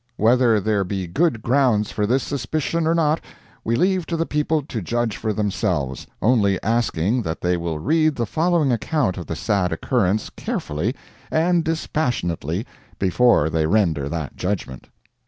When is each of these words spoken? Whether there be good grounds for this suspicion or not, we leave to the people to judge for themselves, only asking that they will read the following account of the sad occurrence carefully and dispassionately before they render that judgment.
Whether 0.17 0.59
there 0.59 0.83
be 0.83 1.05
good 1.05 1.43
grounds 1.43 1.91
for 1.91 2.07
this 2.07 2.23
suspicion 2.23 2.87
or 2.87 2.95
not, 2.95 3.21
we 3.63 3.75
leave 3.75 4.07
to 4.07 4.17
the 4.17 4.25
people 4.25 4.63
to 4.63 4.81
judge 4.81 5.15
for 5.15 5.31
themselves, 5.31 6.07
only 6.23 6.57
asking 6.63 7.21
that 7.21 7.41
they 7.41 7.55
will 7.55 7.77
read 7.77 8.15
the 8.15 8.25
following 8.25 8.71
account 8.71 9.19
of 9.19 9.27
the 9.27 9.35
sad 9.35 9.71
occurrence 9.71 10.31
carefully 10.31 10.95
and 11.29 11.63
dispassionately 11.63 12.65
before 12.97 13.47
they 13.47 13.67
render 13.67 14.09
that 14.09 14.35
judgment. 14.35 14.87